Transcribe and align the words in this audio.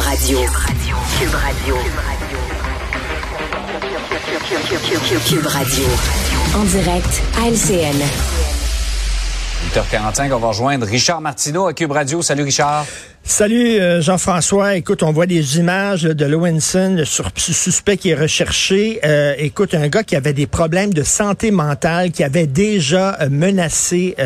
Radio. 0.00 0.38
Cube 1.18 1.34
Radio. 1.34 1.76
Cube 5.26 5.46
Radio. 5.46 5.84
En 6.54 6.64
direct 6.64 7.22
à 7.36 7.48
LCN. 7.48 8.00
8h45, 9.74 10.32
on 10.32 10.38
va 10.38 10.48
rejoindre 10.48 10.86
Richard 10.86 11.20
Martineau 11.20 11.66
à 11.66 11.72
Cube 11.74 11.90
Radio. 11.90 12.22
Salut 12.22 12.44
Richard. 12.44 12.86
Salut 13.28 13.78
euh, 13.78 14.00
Jean-François. 14.00 14.76
Écoute, 14.76 15.02
on 15.02 15.12
voit 15.12 15.26
des 15.26 15.58
images 15.58 16.04
de 16.04 16.24
Lewinson, 16.24 16.96
le 16.96 17.04
suspect 17.04 17.98
qui 17.98 18.08
est 18.08 18.14
recherché. 18.14 19.00
Euh, 19.04 19.34
écoute, 19.36 19.74
un 19.74 19.88
gars 19.88 20.02
qui 20.02 20.16
avait 20.16 20.32
des 20.32 20.46
problèmes 20.46 20.94
de 20.94 21.02
santé 21.02 21.50
mentale, 21.50 22.10
qui 22.10 22.24
avait 22.24 22.46
déjà 22.46 23.18
euh, 23.20 23.28
menacé 23.30 24.16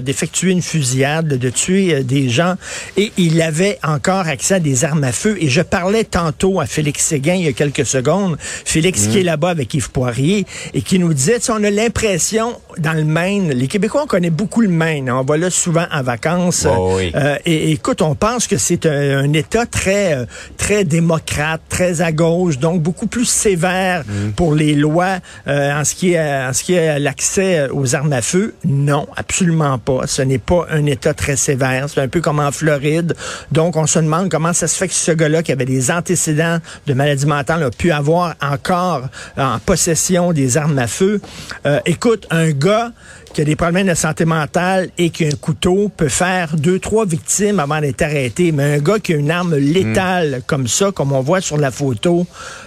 d'effectuer 0.00 0.52
une 0.52 0.62
fusillade, 0.62 1.26
de 1.26 1.50
tuer 1.50 2.04
des 2.04 2.28
gens, 2.28 2.54
et 2.96 3.10
il 3.16 3.42
avait 3.42 3.80
encore 3.82 4.28
accès 4.28 4.54
à 4.54 4.60
des 4.60 4.84
armes 4.84 5.02
à 5.02 5.10
feu. 5.10 5.36
Et 5.40 5.48
je 5.48 5.60
parlais 5.60 6.04
tantôt 6.04 6.60
à 6.60 6.66
Félix 6.66 7.04
Séguin 7.04 7.34
il 7.34 7.44
y 7.44 7.48
a 7.48 7.52
quelques 7.52 7.84
secondes, 7.84 8.36
Félix 8.38 9.08
qui 9.08 9.18
est 9.18 9.24
là-bas 9.24 9.50
avec 9.50 9.74
Yves 9.74 9.90
Poirier, 9.90 10.46
et 10.72 10.82
qui 10.82 11.00
nous 11.00 11.12
disait, 11.12 11.38
on 11.50 11.64
a 11.64 11.70
l'impression 11.70 12.60
dans 12.78 12.92
le 12.92 13.04
Maine, 13.04 13.50
les 13.50 13.66
Québécois 13.66 14.04
on 14.04 14.06
connaît 14.06 14.30
beaucoup 14.30 14.60
le 14.60 14.68
Maine, 14.68 15.10
on 15.10 15.24
va 15.24 15.36
là 15.36 15.50
souvent 15.50 15.86
en 15.90 16.02
vacances. 16.02 16.64
Oh 16.70 16.94
oui. 16.96 17.12
et 17.44 17.72
écoute, 17.72 18.02
on 18.02 18.14
pense 18.14 18.46
que 18.46 18.51
que 18.52 18.58
c'est 18.58 18.84
un, 18.84 19.32
État 19.32 19.64
très, 19.64 20.14
euh, 20.14 20.26
très 20.58 20.84
démocrate, 20.84 21.62
très 21.70 22.02
à 22.02 22.12
gauche, 22.12 22.58
donc 22.58 22.82
beaucoup 22.82 23.06
plus 23.06 23.24
sévère 23.24 24.04
mm. 24.06 24.32
pour 24.32 24.54
les 24.54 24.74
lois 24.74 25.20
euh, 25.48 25.72
en 25.72 25.84
ce 25.84 25.94
qui 25.94 26.12
est, 26.12 26.20
en 26.20 26.52
ce 26.52 26.62
qui 26.62 26.74
est 26.74 26.98
l'accès 26.98 27.70
aux 27.70 27.94
armes 27.94 28.12
à 28.12 28.20
feu. 28.20 28.54
Non, 28.66 29.06
absolument 29.16 29.78
pas. 29.78 30.06
Ce 30.06 30.20
n'est 30.20 30.36
pas 30.36 30.66
un 30.70 30.84
État 30.84 31.14
très 31.14 31.36
sévère. 31.36 31.86
C'est 31.88 32.02
un 32.02 32.08
peu 32.08 32.20
comme 32.20 32.40
en 32.40 32.52
Floride. 32.52 33.14
Donc, 33.52 33.76
on 33.76 33.86
se 33.86 33.98
demande 33.98 34.30
comment 34.30 34.52
ça 34.52 34.68
se 34.68 34.76
fait 34.76 34.88
que 34.88 34.94
ce 34.94 35.12
gars-là, 35.12 35.42
qui 35.42 35.52
avait 35.52 35.64
des 35.64 35.90
antécédents 35.90 36.58
de 36.86 36.92
maladie 36.92 37.24
mentale, 37.24 37.62
a 37.62 37.70
pu 37.70 37.90
avoir 37.90 38.34
encore 38.42 39.08
en 39.38 39.58
possession 39.60 40.34
des 40.34 40.58
armes 40.58 40.78
à 40.78 40.88
feu. 40.88 41.22
Euh, 41.64 41.80
écoute, 41.86 42.26
un 42.30 42.50
gars 42.50 42.92
qui 43.32 43.40
a 43.40 43.44
des 43.44 43.56
problèmes 43.56 43.86
de 43.86 43.94
santé 43.94 44.24
mentale 44.24 44.90
et 44.98 45.10
qui 45.10 45.24
a 45.24 45.28
un 45.28 45.36
couteau 45.40 45.90
peut 45.96 46.08
faire 46.08 46.56
deux, 46.56 46.78
trois 46.78 47.06
victimes 47.06 47.60
avant 47.60 47.80
d'être 47.80 48.02
arrêté. 48.02 48.52
Mais 48.52 48.74
un 48.74 48.78
gars 48.78 48.98
qui 48.98 49.14
a 49.14 49.16
une 49.16 49.30
arme 49.30 49.56
létale 49.56 50.38
hmm. 50.38 50.42
comme 50.46 50.68
ça, 50.68 50.92
comme 50.92 51.12
on 51.12 51.20
voit 51.20 51.40
sur 51.40 51.56
la 51.56 51.70
photo, 51.70 52.26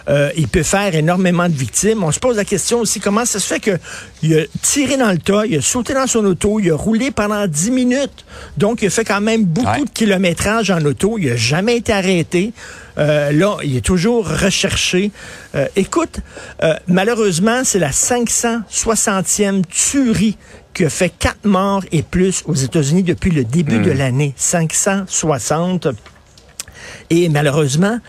euh, 0.10 0.30
il 0.36 0.48
peut 0.48 0.64
faire 0.64 0.96
énormément 0.96 1.48
de 1.48 1.54
victimes. 1.54 2.04
On 2.04 2.12
se 2.12 2.20
pose 2.20 2.38
la 2.38 2.46
question 2.46 2.80
aussi, 2.80 3.00
comment 3.00 3.26
ça 3.26 3.40
se 3.40 3.48
fait 3.48 3.60
qu'il 3.60 4.38
a 4.38 4.44
tiré 4.62 4.98
dans 4.98 5.12
le 5.12 5.18
tas, 5.18 5.46
il 5.46 5.58
a 5.58 5.62
sauté 5.62 5.94
dans 5.94 6.08
son 6.08 6.26
auto, 6.26 6.60
il 6.60 6.72
a 6.72 6.76
roulé 6.76 7.12
pendant 7.12 7.48
dix 7.48 7.72
minutes. 7.72 8.26
Donc, 8.58 8.82
il 8.82 8.88
a 8.88 8.90
fait 8.90 9.06
quand 9.06 9.22
même 9.22 9.44
beaucoup 9.44 9.86
de 9.86 9.90
kilométrage 9.90 10.72
en 10.72 10.84
auto. 10.84 11.18
Il 11.20 11.30
n'a 11.30 11.36
jamais 11.36 11.78
été 11.78 11.94
arrêté. 11.94 12.54
Euh, 12.98 13.32
là, 13.32 13.58
il 13.64 13.76
est 13.76 13.86
toujours 13.86 14.28
recherché. 14.28 15.12
Euh, 15.56 15.68
écoute, 15.76 16.20
euh, 16.64 16.76
malheureusement, 16.88 17.64
c'est 17.64 17.80
la 17.80 17.92
560e 17.92 19.64
tuerie 19.66 20.38
qui 20.74 20.86
a 20.86 20.90
fait 20.90 21.10
quatre 21.10 21.46
morts 21.46 21.84
et 21.92 22.04
plus 22.04 22.44
aux 22.46 22.54
États-Unis 22.54 23.04
depuis 23.04 23.32
le 23.32 23.44
début 23.44 23.80
de 23.80 23.92
hmm. 23.92 23.98
l'année. 23.98 24.34
560. 24.36 25.88
Et 27.10 27.30
malheureusement, 27.30 28.00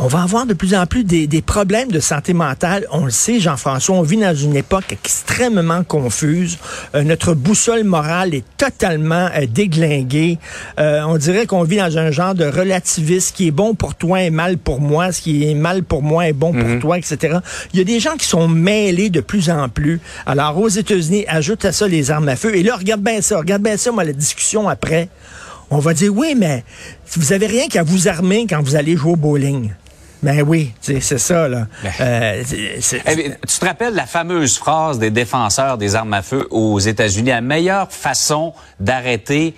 on 0.00 0.06
va 0.06 0.22
avoir 0.22 0.46
de 0.46 0.54
plus 0.54 0.74
en 0.74 0.86
plus 0.86 1.02
des, 1.02 1.42
problèmes 1.42 1.90
de 1.90 2.00
santé 2.00 2.32
mentale. 2.32 2.86
On 2.92 3.04
le 3.04 3.10
sait, 3.10 3.40
Jean-François, 3.40 3.96
on 3.96 4.02
vit 4.02 4.16
dans 4.16 4.34
une 4.34 4.54
époque 4.56 4.92
extrêmement 4.92 5.82
confuse. 5.82 6.58
Euh, 6.94 7.02
notre 7.02 7.34
boussole 7.34 7.84
morale 7.84 8.34
est 8.34 8.44
totalement 8.56 9.28
euh, 9.34 9.46
déglinguée. 9.46 10.38
Euh, 10.78 11.02
on 11.06 11.16
dirait 11.16 11.46
qu'on 11.46 11.64
vit 11.64 11.78
dans 11.78 11.98
un 11.98 12.10
genre 12.10 12.34
de 12.34 12.44
relativisme. 12.44 13.28
Ce 13.28 13.32
qui 13.32 13.48
est 13.48 13.52
bon 13.52 13.74
pour 13.74 13.94
toi 13.94 14.22
est 14.22 14.30
mal 14.30 14.58
pour 14.58 14.80
moi. 14.80 15.10
Ce 15.10 15.20
qui 15.20 15.48
est 15.50 15.54
mal 15.54 15.82
pour 15.82 16.02
moi 16.02 16.28
est 16.28 16.32
bon 16.32 16.52
pour 16.52 16.68
mhm. 16.68 16.80
toi, 16.80 16.98
etc. 16.98 17.38
Il 17.72 17.78
y 17.78 17.82
a 17.82 17.84
des 17.84 17.98
gens 17.98 18.16
qui 18.16 18.26
sont 18.26 18.46
mêlés 18.46 19.10
de 19.10 19.20
plus 19.20 19.50
en 19.50 19.68
plus. 19.68 20.00
Alors, 20.26 20.58
aux 20.58 20.68
États-Unis, 20.68 21.24
ajoute 21.26 21.64
à 21.64 21.72
ça 21.72 21.88
les 21.88 22.10
armes 22.10 22.28
à 22.28 22.36
feu. 22.36 22.54
Et 22.54 22.62
là, 22.62 22.76
regarde 22.76 23.02
bien 23.02 23.20
ça. 23.20 23.38
Regarde 23.38 23.62
bien 23.62 23.76
ça, 23.76 23.90
moi, 23.90 24.04
la 24.04 24.12
discussion 24.12 24.68
après. 24.68 25.08
On 25.70 25.78
va 25.78 25.92
dire, 25.92 26.12
oui, 26.14 26.34
mais 26.36 26.64
vous 27.14 27.32
avez 27.32 27.46
rien 27.46 27.66
qu'à 27.68 27.82
vous 27.82 28.08
armer 28.08 28.46
quand 28.48 28.62
vous 28.62 28.76
allez 28.76 28.96
jouer 28.96 29.12
au 29.12 29.16
bowling. 29.16 29.70
Ben 30.22 30.42
oui, 30.42 30.72
c'est 30.80 31.00
ça, 31.00 31.48
là. 31.48 31.66
Ben. 31.82 31.92
Euh, 32.00 32.42
eh 33.06 33.30
tu 33.46 33.58
te 33.58 33.64
rappelles 33.64 33.94
la 33.94 34.06
fameuse 34.06 34.58
phrase 34.58 34.98
des 34.98 35.10
défenseurs 35.10 35.78
des 35.78 35.94
armes 35.94 36.14
à 36.14 36.22
feu 36.22 36.46
aux 36.50 36.78
États-Unis? 36.78 37.30
La 37.30 37.40
meilleure 37.40 37.92
façon 37.92 38.52
d'arrêter 38.80 39.54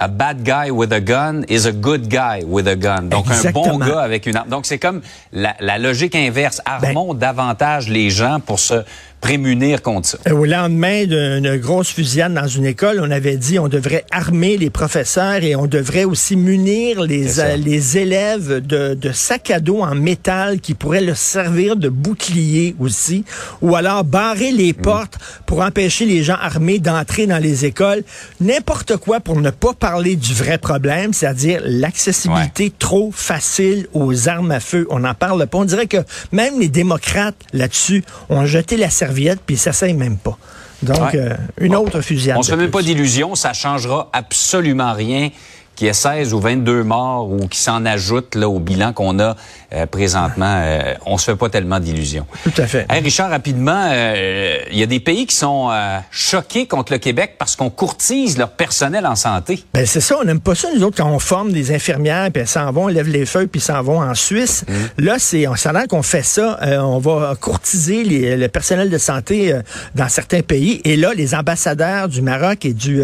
a 0.00 0.08
bad 0.08 0.42
guy 0.42 0.70
with 0.70 0.92
a 0.92 1.00
gun 1.00 1.42
is 1.48 1.66
a 1.66 1.72
good 1.72 2.08
guy 2.08 2.42
with 2.44 2.66
a 2.66 2.74
gun. 2.74 3.02
Donc, 3.02 3.26
un 3.30 3.50
bon 3.50 3.78
gars 3.78 4.00
avec 4.00 4.26
une 4.26 4.34
arme. 4.34 4.48
Donc, 4.48 4.64
c'est 4.64 4.78
comme 4.78 5.02
la, 5.32 5.78
logique 5.78 6.14
inverse. 6.14 6.62
Armons 6.64 7.12
ben 7.12 7.20
davantage 7.20 7.88
les 7.88 8.08
gens 8.08 8.40
pour 8.40 8.58
se 8.58 8.82
prémunir 9.20 9.82
contre 9.82 10.08
ça. 10.08 10.18
Euh, 10.26 10.32
au 10.32 10.44
lendemain 10.44 11.04
d'une 11.04 11.56
grosse 11.56 11.90
fusillade 11.90 12.34
dans 12.34 12.46
une 12.46 12.64
école, 12.64 13.00
on 13.02 13.10
avait 13.10 13.36
dit 13.36 13.58
on 13.58 13.68
devrait 13.68 14.04
armer 14.10 14.56
les 14.56 14.70
professeurs 14.70 15.42
et 15.42 15.54
on 15.54 15.66
devrait 15.66 16.04
aussi 16.04 16.36
munir 16.36 17.02
les, 17.02 17.38
euh, 17.38 17.56
les 17.56 17.98
élèves 17.98 18.66
de, 18.66 18.94
de 18.94 19.12
sacs 19.12 19.50
à 19.50 19.60
dos 19.60 19.82
en 19.82 19.94
métal 19.94 20.60
qui 20.60 20.74
pourraient 20.74 21.02
leur 21.02 21.16
servir 21.16 21.76
de 21.76 21.88
bouclier 21.88 22.74
aussi, 22.80 23.24
ou 23.60 23.76
alors 23.76 24.04
barrer 24.04 24.52
les 24.52 24.72
mm. 24.72 24.82
portes 24.82 25.18
pour 25.46 25.60
empêcher 25.60 26.06
les 26.06 26.22
gens 26.22 26.36
armés 26.40 26.78
d'entrer 26.78 27.26
dans 27.26 27.38
les 27.38 27.66
écoles. 27.66 28.02
N'importe 28.40 28.96
quoi 28.96 29.20
pour 29.20 29.40
ne 29.40 29.50
pas 29.50 29.74
parler 29.74 30.16
du 30.16 30.34
vrai 30.34 30.58
problème, 30.58 31.12
c'est-à-dire 31.12 31.60
l'accessibilité 31.64 32.72
trop 32.76 33.10
facile 33.12 33.86
aux 33.92 34.28
armes 34.28 34.50
à 34.50 34.60
feu. 34.60 34.86
On 34.90 35.00
n'en 35.00 35.14
parle 35.14 35.46
pas. 35.46 35.58
On 35.58 35.64
dirait 35.64 35.86
que 35.86 35.98
même 36.32 36.58
les 36.58 36.68
démocrates 36.68 37.36
là-dessus 37.52 38.02
ont 38.28 38.46
jeté 38.46 38.76
la 38.76 38.88
serviette 38.90 39.09
puis 39.44 39.56
ça 39.56 39.72
s'aime 39.72 39.96
même 39.96 40.16
pas. 40.16 40.38
Donc, 40.82 41.14
euh, 41.14 41.36
une 41.58 41.76
autre 41.76 42.00
fusillade. 42.00 42.38
On 42.38 42.42
se 42.42 42.50
fait 42.50 42.56
même 42.56 42.70
pas 42.70 42.82
d'illusion, 42.82 43.34
ça 43.34 43.52
changera 43.52 44.08
absolument 44.12 44.92
rien 44.92 45.30
qu'il 45.76 45.86
y 45.86 45.90
ait 45.90 45.94
16 45.94 46.34
ou 46.34 46.40
22 46.40 46.84
morts 46.84 47.30
ou 47.30 47.48
qui 47.48 47.58
s'en 47.58 47.84
ajoutent 47.84 48.34
là, 48.34 48.48
au 48.48 48.60
bilan 48.60 48.92
qu'on 48.92 49.18
a 49.18 49.36
euh, 49.72 49.86
présentement, 49.86 50.62
euh, 50.64 50.94
on 51.06 51.16
se 51.16 51.30
fait 51.30 51.36
pas 51.36 51.48
tellement 51.48 51.78
d'illusions. 51.78 52.26
Tout 52.42 52.52
à 52.60 52.66
fait. 52.66 52.86
Richard, 52.90 53.30
rapidement, 53.30 53.88
euh, 53.92 54.58
il 54.70 54.76
y 54.76 54.82
a 54.82 54.86
des 54.86 54.98
pays 54.98 55.26
qui 55.26 55.36
sont 55.36 55.70
choqués 56.10 56.66
contre 56.66 56.92
le 56.92 56.98
Québec 56.98 57.36
parce 57.38 57.54
qu'on 57.54 57.70
courtise 57.70 58.36
leur 58.36 58.50
personnel 58.50 59.06
en 59.06 59.14
santé. 59.14 59.64
Ben 59.72 59.86
c'est 59.86 60.00
ça, 60.00 60.16
on 60.20 60.24
n'aime 60.24 60.40
pas 60.40 60.54
ça 60.54 60.68
nous 60.74 60.82
autres 60.82 60.96
quand 60.96 61.08
on 61.08 61.20
forme 61.20 61.52
des 61.52 61.72
infirmières 61.72 62.30
puis 62.32 62.42
elles 62.42 62.48
s'en 62.48 62.70
vont, 62.72 62.88
lèvent 62.88 63.08
les 63.08 63.26
feuilles 63.26 63.46
puis 63.46 63.60
s'en 63.60 63.82
vont 63.82 64.00
en 64.00 64.14
Suisse. 64.14 64.64
Mmh. 64.66 65.04
Là, 65.04 65.16
c'est 65.18 65.46
on 65.46 65.54
s'en 65.54 65.70
qu'on 65.88 66.02
fait 66.02 66.24
ça, 66.24 66.58
on 66.82 66.98
va 66.98 67.34
courtiser 67.40 68.02
les, 68.02 68.36
le 68.36 68.48
personnel 68.48 68.90
de 68.90 68.98
santé 68.98 69.56
dans 69.94 70.08
certains 70.08 70.42
pays 70.42 70.80
et 70.84 70.96
là 70.96 71.14
les 71.14 71.34
ambassadeurs 71.34 72.08
du 72.08 72.22
Maroc 72.22 72.64
et 72.64 72.72
du 72.72 73.00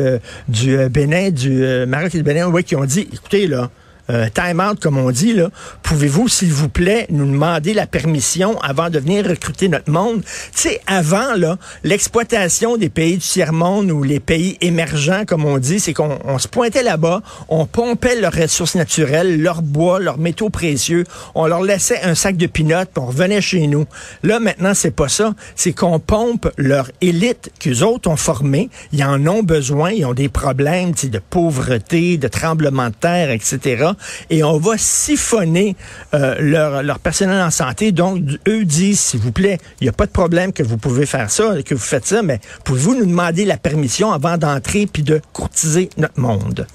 du 0.49 0.77
Bénin, 0.89 1.31
du 1.31 1.87
Maroc 1.87 2.15
et 2.15 2.19
du 2.19 2.25
Bénin, 2.25 2.49
oui, 2.49 2.65
qui 2.65 2.75
ont 2.75 2.85
dit 2.85 3.09
écoutez 3.13 3.47
là, 3.47 3.71
euh, 4.11 4.29
time 4.33 4.61
out, 4.61 4.79
comme 4.81 4.99
on 4.99 5.11
dit, 5.11 5.33
là, 5.33 5.51
pouvez-vous, 5.83 6.29
s'il 6.29 6.53
vous 6.53 6.69
plaît, 6.69 7.07
nous 7.11 7.27
demander 7.27 7.75
la 7.75 7.87
permission 7.87 8.59
avant 8.61 8.89
de 8.91 8.99
venir 8.99 9.27
recruter 9.27 9.69
notre 9.69 9.91
monde? 9.91 10.23
Tu 10.55 10.69
sais, 10.69 10.81
avant, 10.87 11.35
là, 11.37 11.59
l'exploitation 11.83 12.77
des 12.77 12.89
pays 12.89 13.15
du 13.15 13.27
tiers-monde 13.27 13.91
ou 13.91 14.03
les 14.03 14.21
pays 14.21 14.59
émergents, 14.61 15.25
comme 15.27 15.45
on 15.45 15.59
dit, 15.59 15.81
c'est 15.81 15.93
qu'on 15.93 16.39
se 16.39 16.49
pointait 16.49 16.83
là-bas, 16.83 17.23
on 17.49 17.67
pompait 17.67 18.21
leurs 18.21 18.35
ressources 18.35 18.77
naturelles, 18.77 19.41
leurs 19.41 19.63
bois, 19.63 19.99
leurs 19.99 20.19
métaux 20.19 20.51
précieux, 20.51 21.05
on 21.35 21.47
leur 21.47 21.63
laissait 21.63 22.01
un 22.03 22.15
sac 22.15 22.37
de 22.37 22.47
pinottes, 22.47 22.91
puis 22.95 23.03
on 23.03 23.07
revenait 23.07 23.41
chez 23.41 23.67
nous. 23.67 23.87
Là, 24.23 24.39
maintenant, 24.39 24.75
c'est 24.75 24.91
pas 24.91 25.09
ça. 25.09 25.35
C'est 25.57 25.73
qu'on 25.73 25.99
pompe 25.99 26.49
leur 26.57 26.91
élite 27.01 27.51
qu'eux 27.59 27.83
autres 27.83 28.09
ont 28.09 28.17
formée. 28.17 28.71
Ils 28.93 29.05
en 29.05 29.27
ont 29.27 29.43
besoin, 29.43 29.91
ils 29.91 30.05
ont 30.05 30.15
des 30.15 30.29
problèmes 30.29 30.93
de 30.93 31.19
pauvreté, 31.19 32.19
de 32.19 32.29
tremblement 32.29 32.89
de 32.89 32.95
terre, 32.95 33.31
etc 33.31 33.96
et 34.31 34.43
on 34.45 34.59
va 34.59 34.79
siphonner 34.79 35.77
euh, 36.15 36.37
leur, 36.39 36.83
leur 36.83 36.99
personnel 36.99 37.41
en 37.41 37.51
santé. 37.51 37.93
Donc, 37.93 38.21
eux 38.49 38.65
disent, 38.65 39.01
s'il 39.01 39.21
vous 39.21 39.33
plaît, 39.33 39.59
il 39.81 39.85
n'y 39.85 39.89
a 39.89 39.93
pas 39.93 40.07
de 40.07 40.11
problème 40.11 40.53
que 40.53 40.63
vous 40.63 40.79
pouvez 40.79 41.07
faire 41.07 41.31
ça, 41.31 41.63
que 41.65 41.75
vous 41.75 41.81
faites 41.81 42.07
ça, 42.07 42.23
mais 42.23 42.41
pouvez-vous 42.65 42.95
nous 42.97 43.07
demander 43.07 43.45
la 43.45 43.57
permission 43.57 44.13
avant 44.13 44.37
d'entrer 44.37 44.87
puis 44.87 45.03
de 45.03 45.21
courtiser 45.33 45.91
notre 45.97 46.21
monde? 46.21 46.67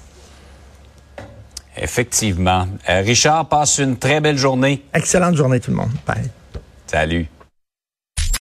Effectivement. 1.76 2.68
Euh, 2.88 3.00
Richard, 3.00 3.48
passe 3.48 3.78
une 3.78 3.96
très 3.96 4.20
belle 4.20 4.38
journée. 4.38 4.82
Excellente 4.92 5.36
journée 5.36 5.60
tout 5.60 5.70
le 5.70 5.78
monde. 5.78 5.92
Bye. 6.06 6.30
Salut. 6.86 7.26